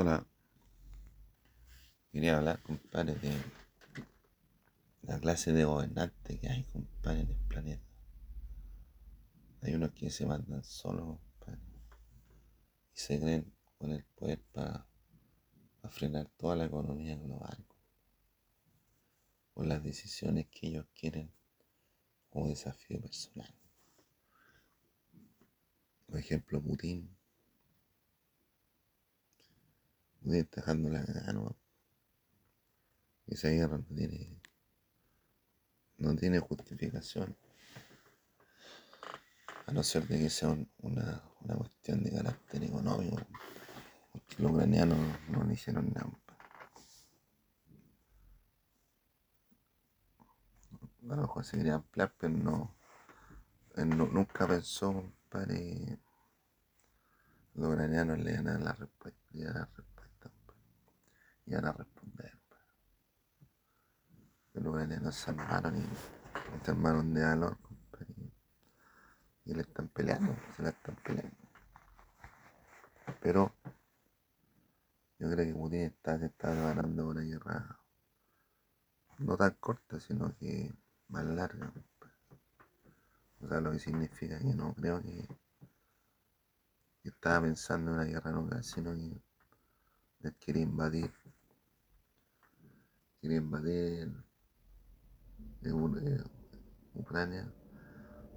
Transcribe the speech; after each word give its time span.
Hola, 0.00 0.24
quería 2.12 2.36
hablar, 2.36 2.62
compadre, 2.62 3.16
de 3.16 3.32
la 5.02 5.18
clase 5.18 5.52
de 5.52 5.64
gobernantes 5.64 6.38
que 6.38 6.48
hay, 6.48 6.62
compadre, 6.66 7.22
en 7.22 7.30
el 7.30 7.36
planeta. 7.48 7.84
Hay 9.60 9.74
unos 9.74 9.90
que 9.90 10.08
se 10.10 10.24
mandan 10.24 10.62
solos, 10.62 11.18
compadre, 11.18 11.60
y 12.94 13.00
se 13.00 13.18
creen 13.18 13.52
con 13.76 13.90
el 13.90 14.04
poder 14.04 14.40
para 14.52 14.86
frenar 15.90 16.28
toda 16.36 16.54
la 16.54 16.66
economía 16.66 17.16
global, 17.16 17.66
por 19.52 19.66
las 19.66 19.82
decisiones 19.82 20.46
que 20.46 20.68
ellos 20.68 20.86
quieren 20.94 21.32
como 22.30 22.46
desafío 22.46 23.00
personal. 23.00 23.52
Por 26.06 26.20
ejemplo, 26.20 26.62
Putin 26.62 27.17
Dejando 30.28 30.90
la 30.90 31.02
gana, 31.02 31.56
Esa 33.28 33.48
guerra 33.48 33.78
no 33.78 33.96
tiene, 33.96 34.38
no 35.96 36.14
tiene 36.16 36.38
justificación. 36.38 37.34
A 39.64 39.72
no 39.72 39.82
ser 39.82 40.06
de 40.06 40.18
que 40.18 40.28
sea 40.28 40.50
una, 40.50 41.22
una, 41.40 41.54
cuestión 41.56 42.02
de 42.02 42.10
carácter 42.10 42.62
económico. 42.62 43.16
Los 44.36 44.52
ucranianos 44.52 44.98
no, 45.30 45.44
le 45.44 45.54
hicieron 45.54 45.94
nada. 45.94 46.10
A 51.04 51.16
lo 51.16 51.22
mejor 51.22 51.42
se 51.42 51.56
quería 51.56 51.76
ampliar, 51.76 52.14
pero 52.18 52.34
no, 52.34 52.76
nunca 53.76 54.46
pensó, 54.46 54.92
compadre, 54.92 55.98
los 57.54 57.72
ucranianos 57.72 58.18
le 58.18 58.42
dan 58.42 58.62
la 58.62 58.72
respuesta. 58.72 59.18
Y 61.48 61.54
van 61.54 61.64
a 61.64 61.72
responder. 61.72 62.38
Los 64.52 64.66
ucranianos 64.66 65.14
se 65.14 65.30
armaron 65.30 65.76
y 65.76 66.64
se 66.64 66.70
armaron 66.70 67.14
de 67.14 67.22
valor, 67.22 67.56
y 69.44 69.54
le 69.54 69.62
están 69.62 69.88
peleando, 69.88 70.36
se 70.56 70.62
la 70.62 70.68
están 70.68 70.96
peleando. 70.96 71.36
Pero 73.20 73.54
yo 75.18 75.30
creo 75.30 75.46
que 75.46 75.54
Putin 75.54 75.80
está, 75.80 76.18
se 76.18 76.26
está 76.26 76.50
preparando 76.50 77.08
una 77.08 77.22
guerra 77.22 77.78
no 79.18 79.36
tan 79.36 79.54
corta, 79.54 79.98
sino 79.98 80.36
que 80.36 80.70
más 81.08 81.24
larga. 81.24 81.72
O 83.40 83.48
sea, 83.48 83.60
lo 83.60 83.72
que 83.72 83.78
significa 83.78 84.38
que 84.38 84.54
no 84.54 84.74
creo 84.74 85.00
que, 85.00 85.26
estaba 87.04 87.40
pensando 87.40 87.90
en 87.90 87.96
una 87.96 88.04
guerra 88.04 88.32
nuclear, 88.32 88.62
sino 88.62 88.94
que 88.94 89.22
él 90.20 90.34
quiere 90.34 90.60
invadir, 90.60 91.10
quiere 93.20 93.36
invadir 93.36 94.12
eh, 95.62 96.22
Ucrania 96.94 97.52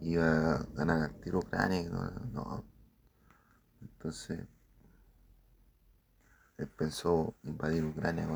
iba 0.00 0.54
a 0.54 0.62
ganar 0.74 1.02
al 1.02 1.20
tiro 1.20 1.38
Ucrania 1.38 1.88
no, 1.88 2.10
no. 2.32 2.64
Entonces, 3.80 4.46
él 6.58 6.68
pensó 6.68 7.34
invadir 7.42 7.84
Ucrania 7.84 8.26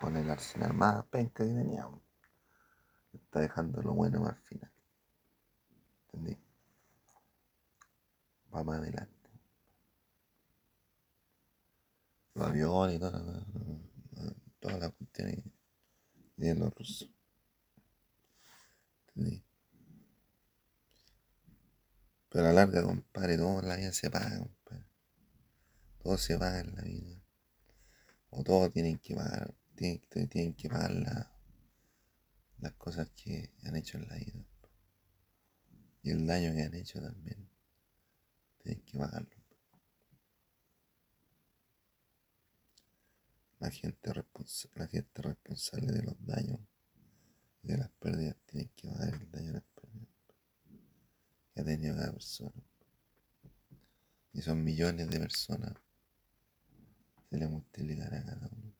con, 0.00 0.16
el 0.16 0.30
arsenal 0.30 0.74
más 0.74 1.04
penca 1.06 1.44
que 1.44 1.52
tenía. 1.52 1.88
Está 3.12 3.40
dejando 3.40 3.80
lo 3.82 3.94
bueno 3.94 4.20
más 4.20 4.38
final. 4.40 4.70
¿Entendí? 6.06 6.38
Va 8.54 8.64
más 8.64 8.78
adelante. 8.78 9.30
Los 12.34 12.46
aviones 12.48 12.96
y 12.96 12.98
toda 12.98 13.20
la, 13.20 13.46
toda 14.60 14.78
la 14.78 14.90
cuestión 14.90 15.53
¿Entendí? 19.08 19.44
Pero 22.28 22.44
a 22.44 22.48
la 22.48 22.52
larga, 22.52 22.82
compadre, 22.82 23.36
todo 23.36 23.62
la 23.62 23.76
vida 23.76 23.92
se 23.92 24.10
paga, 24.10 24.38
compadre. 24.38 24.86
Todo 26.02 26.18
se 26.18 26.36
paga 26.36 26.60
en 26.60 26.74
la 26.74 26.82
vida. 26.82 27.22
O 28.30 28.42
todos 28.42 28.72
tienen 28.72 28.98
que 28.98 29.14
pagar, 29.14 29.54
tienen, 29.76 30.00
tienen 30.28 30.54
que 30.54 30.68
pagar 30.68 30.90
las 32.58 32.72
cosas 32.74 33.08
que 33.10 33.52
han 33.62 33.76
hecho 33.76 33.98
en 33.98 34.08
la 34.08 34.16
vida. 34.16 34.44
Y 36.02 36.10
el 36.10 36.26
daño 36.26 36.52
que 36.52 36.62
han 36.62 36.74
hecho 36.74 37.00
también. 37.00 37.48
Tienen 38.58 38.82
que 38.84 38.98
pagarlo. 38.98 39.43
La 43.64 43.70
gente, 43.70 44.12
la 44.74 44.86
gente 44.86 45.22
responsable 45.22 45.90
de 45.90 46.02
los 46.02 46.14
daños 46.26 46.60
y 47.62 47.68
de 47.68 47.78
las 47.78 47.88
pérdidas 47.92 48.36
tiene 48.44 48.70
que 48.76 48.88
pagar 48.88 49.14
el 49.14 49.30
daño 49.30 49.62
que 51.54 51.62
ha 51.62 51.64
tenido 51.64 51.96
cada 51.96 52.12
persona. 52.12 52.62
Y 54.34 54.42
son 54.42 54.62
millones 54.62 55.08
de 55.08 55.18
personas. 55.18 55.72
Se 57.30 57.38
le 57.38 57.48
multiplicará 57.48 58.18
a 58.18 58.24
cada 58.26 58.50
uno. 58.52 58.74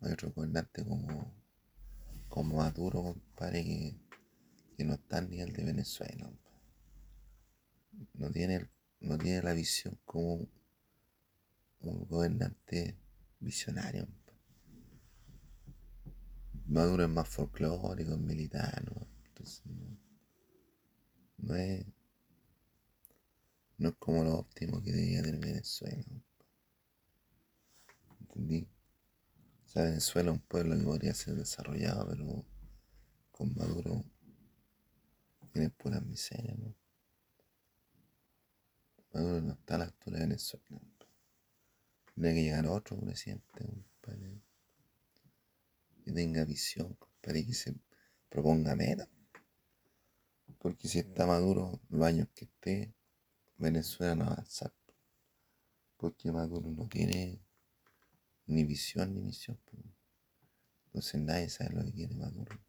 Hay 0.00 0.12
otro 0.12 0.32
gobernante 0.32 0.84
como, 0.84 1.32
como 2.28 2.56
Maduro, 2.56 3.04
compadre, 3.04 3.62
que, 4.76 4.84
no 4.84 4.94
está 4.94 5.18
a 5.18 5.22
nivel 5.22 5.52
de 5.52 5.64
Venezuela. 5.64 6.28
No 8.14 8.32
tiene, 8.32 8.68
no 8.98 9.16
tiene 9.16 9.42
la 9.42 9.52
visión 9.52 9.96
como 10.04 10.48
un 11.82 12.06
gobernante 12.06 12.96
visionario. 13.40 14.06
Maduro 16.66 17.04
es 17.04 17.10
más 17.10 17.28
folclórico, 17.28 18.16
militar, 18.16 18.84
¿no? 18.84 19.06
Entonces, 19.26 19.62
no 21.38 21.56
es, 21.56 21.84
no 23.78 23.88
es 23.88 23.94
como 23.96 24.22
lo 24.24 24.38
óptimo 24.38 24.82
que 24.82 24.92
debía 24.92 25.22
tener 25.22 25.40
Venezuela. 25.40 26.04
¿Entendí? 28.20 28.68
O 29.66 29.68
sea, 29.68 29.84
Venezuela 29.84 30.30
es 30.30 30.36
un 30.36 30.42
pueblo 30.42 30.78
que 30.78 30.84
podría 30.84 31.14
ser 31.14 31.34
desarrollado, 31.34 32.08
pero 32.08 32.44
con 33.32 33.54
Maduro 33.54 34.04
tiene 35.52 35.68
pura 35.70 36.00
miseria, 36.00 36.54
¿no? 36.54 36.74
Maduro 39.12 39.42
no 39.42 39.52
está 39.52 39.74
a 39.74 39.78
la 39.78 39.84
altura 39.84 40.18
de 40.18 40.24
Venezuela. 40.24 40.64
Tiene 42.14 42.34
que 42.34 42.42
llegar 42.42 42.66
otro 42.66 42.98
presidente, 43.00 43.66
que 46.04 46.12
tenga 46.12 46.44
visión, 46.44 46.96
para 47.20 47.34
que 47.34 47.54
se 47.54 47.74
proponga 48.28 48.74
metas. 48.74 49.08
Porque 50.58 50.88
si 50.88 50.98
está 50.98 51.26
Maduro, 51.26 51.80
los 51.88 52.06
años 52.06 52.28
que 52.34 52.44
esté, 52.44 52.94
Venezuela 53.56 54.14
no 54.14 54.24
va 54.26 54.30
a 54.30 54.34
avanzar. 54.34 54.72
Porque 55.96 56.30
Maduro 56.32 56.70
no 56.70 56.88
tiene 56.88 57.40
ni 58.46 58.64
visión 58.64 59.14
ni 59.14 59.22
misión. 59.22 59.58
Entonces 60.86 61.20
nadie 61.20 61.48
sabe 61.48 61.74
lo 61.74 61.84
que 61.84 61.92
quiere 61.92 62.14
Maduro. 62.14 62.60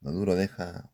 Maduro 0.00 0.34
deja, 0.34 0.92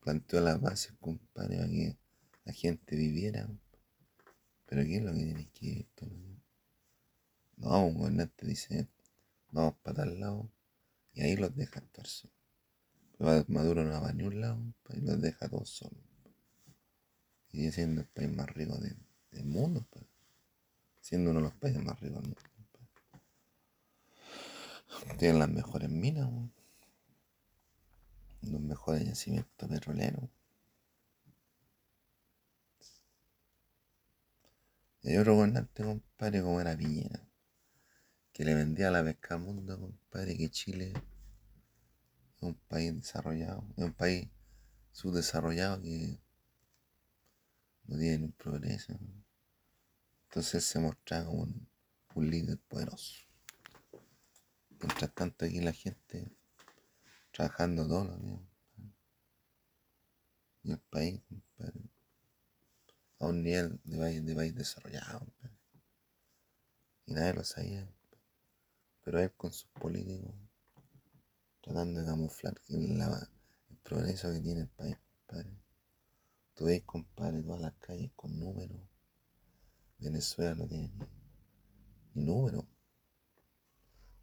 planteó 0.00 0.40
las 0.40 0.60
bases, 0.60 0.94
compadre, 1.00 1.58
para 1.58 1.68
que 1.68 1.98
la 2.44 2.52
gente 2.52 2.96
viviera. 2.96 3.48
Pero 4.66 4.82
¿qué 4.82 4.96
es 4.96 5.02
lo 5.02 5.12
que 5.12 5.18
tiene 5.18 5.48
que 5.52 5.66
vivir 5.66 6.38
No, 7.56 7.86
un 7.86 7.94
gobernante 7.98 8.46
dice, 8.46 8.88
vamos 9.50 9.74
para 9.82 9.96
tal 9.96 10.20
lado, 10.20 10.50
y 11.12 11.22
ahí 11.22 11.36
los 11.36 11.54
deja 11.54 11.80
actuar 11.80 12.06
solos. 12.06 12.34
Maduro 13.48 13.84
no 13.84 14.00
va 14.02 14.08
a 14.08 14.12
ni 14.12 14.24
un 14.24 14.40
lado 14.40 14.60
y 14.90 15.00
los 15.00 15.20
deja 15.20 15.48
todos 15.48 15.68
solos. 15.70 16.02
Y 17.52 17.70
siendo 17.70 18.00
el 18.00 18.08
país 18.08 18.34
más 18.34 18.48
rico 18.50 18.76
del 19.30 19.44
mundo, 19.44 19.86
siendo 21.00 21.30
uno 21.30 21.40
de 21.40 21.44
los 21.44 21.54
países 21.54 21.82
más 21.82 22.00
ricos 22.00 22.22
del 22.22 22.30
mundo. 22.30 22.42
Tienen 25.18 25.38
las 25.38 25.48
mejores 25.50 25.88
minas, 25.88 26.28
los 28.42 28.60
mejores 28.60 29.06
yacimientos 29.06 29.68
petroleros. 29.68 30.28
Y 35.04 35.10
hay 35.10 35.18
otro 35.18 35.36
gobernante, 35.36 35.84
compadre, 35.84 36.42
como 36.42 36.60
era 36.60 36.76
Piñera, 36.76 37.20
que 38.32 38.44
le 38.44 38.54
vendía 38.54 38.90
la 38.90 39.04
pesca 39.04 39.34
al 39.34 39.42
mundo, 39.42 39.78
compadre, 39.78 40.36
que 40.36 40.50
Chile 40.50 40.92
un 42.40 42.54
país 42.68 42.94
desarrollado, 42.94 43.66
es 43.76 43.84
un 43.84 43.92
país 43.92 44.28
subdesarrollado 44.92 45.80
que 45.82 46.18
no 47.84 47.98
tiene 47.98 48.24
un 48.24 48.32
progreso. 48.32 48.98
Entonces 50.24 50.64
se 50.64 50.78
mostraba 50.78 51.30
un, 51.30 51.68
líder 52.16 52.58
poderoso. 52.68 53.24
Mientras 54.70 55.12
tanto 55.14 55.44
aquí 55.44 55.60
la 55.60 55.72
gente 55.72 56.30
trabajando 57.32 57.86
todos 57.86 58.06
los 58.08 58.22
días. 58.22 58.40
Y 60.62 60.72
el 60.72 60.78
país, 60.78 61.20
a 63.24 63.28
un 63.28 63.42
nivel 63.42 63.80
de 63.84 63.98
país, 63.98 64.24
de 64.24 64.34
país 64.34 64.54
desarrollado. 64.54 65.26
Y 67.06 67.14
nadie 67.14 67.34
lo 67.34 67.44
sabía. 67.44 67.88
Pero 69.02 69.20
él 69.20 69.32
con 69.32 69.52
sus 69.52 69.68
políticos 69.70 70.34
tratando 71.64 72.00
de 72.00 72.06
camuflar 72.06 72.60
el, 72.68 73.02
progreso 73.82 74.30
que 74.32 74.40
tiene 74.40 74.60
el 74.62 74.68
país. 74.68 74.96
Tú 76.54 76.66
ves, 76.66 76.82
compadre, 76.84 77.42
todas 77.42 77.60
las 77.60 77.74
calles 77.74 78.12
con 78.14 78.38
números. 78.38 78.78
Venezuela 79.98 80.54
no 80.54 80.66
tiene 80.68 80.90
ni, 82.14 82.24
número. 82.24 82.66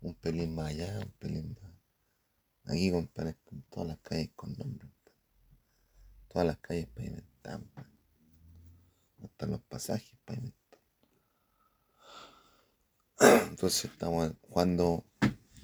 Un 0.01 0.13
pelín 0.15 0.53
más 0.53 0.67
allá, 0.67 0.99
un 0.99 1.11
pelín 1.13 1.57
más. 1.61 1.73
Aquí, 2.65 2.91
compadre, 2.91 3.35
con 3.43 3.63
todas 3.63 3.87
las 3.89 3.99
calles 3.99 4.29
con 4.35 4.53
nombres. 4.53 4.91
Todas 6.27 6.47
las 6.47 6.57
calles 6.59 6.87
pavimentadas. 6.87 7.61
Hasta 9.23 9.45
los 9.45 9.61
pasajes. 9.61 10.17
Entonces 13.19 13.91
estamos 13.91 14.33
jugando 14.41 15.05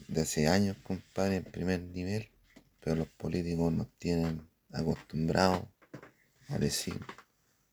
de 0.08 0.22
hace 0.22 0.48
años, 0.48 0.78
compadre, 0.84 1.38
en 1.38 1.44
primer 1.46 1.82
nivel, 1.82 2.30
pero 2.80 2.96
los 2.96 3.10
políticos 3.10 3.74
nos 3.74 3.90
tienen 3.98 4.48
acostumbrados 4.72 5.64
a 6.48 6.60
decir 6.60 7.00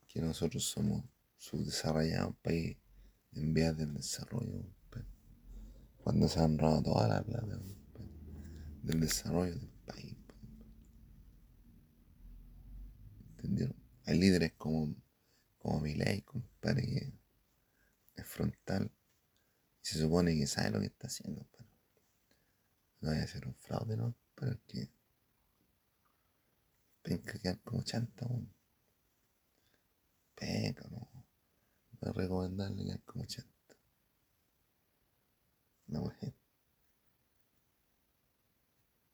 que 0.08 0.20
nosotros 0.20 0.64
somos 0.64 1.04
subdesarrollados, 1.36 2.28
un 2.28 2.36
país 2.36 2.78
en 3.32 3.52
vías 3.52 3.76
de 3.76 3.86
desarrollo, 3.86 4.64
cuando 5.98 6.28
se 6.28 6.40
han 6.40 6.58
robado 6.58 6.82
toda 6.82 7.08
la 7.08 7.22
plata 7.22 7.58
del 8.82 9.00
desarrollo 9.00 9.54
del 9.54 9.70
país. 9.86 10.16
¿Entendieron? 13.36 13.76
Hay 14.06 14.18
líderes 14.18 14.52
como, 14.56 14.94
como 15.64 15.94
ley, 15.94 16.20
compadre, 16.20 16.82
que 16.82 17.12
es 18.16 18.26
frontal 18.26 18.90
se 19.80 19.98
supone 19.98 20.34
que 20.34 20.46
sabe 20.46 20.70
lo 20.70 20.80
que 20.80 20.86
está 20.86 21.08
haciendo, 21.08 21.46
pero 21.52 21.68
no 23.00 23.10
vaya 23.10 23.24
a 23.24 23.26
ser 23.26 23.46
un 23.46 23.54
fraude, 23.54 23.98
¿no? 23.98 24.14
Pero 24.34 24.58
que 24.66 24.88
penca 27.02 27.38
quedar 27.38 27.60
como 27.60 27.82
chanta, 27.82 28.26
¿no? 28.26 28.46
Penca, 30.34 30.88
¿no? 30.88 31.06
Voy 32.00 32.10
a 32.10 32.12
recomendarle 32.12 32.82
quedar 32.82 33.02
como 33.02 33.26
chanta. 33.26 33.76
La 35.88 36.00
mujer. 36.00 36.34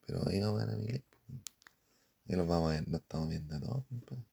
Pero 0.05 0.25
ahí 0.27 0.39
a 0.61 0.65
ver 0.65 0.69
a 0.69 0.77
mi 0.77 0.87
ley. 0.87 1.03
Ahí 2.29 2.35
los 2.37 2.47
vamos 2.47 2.71
a 2.71 2.75
ver, 2.75 2.87
lo 2.87 2.97
estamos 2.97 3.27
viendo 3.27 3.57
a 3.57 3.59
todos, 3.59 3.85
compadre. 3.87 4.25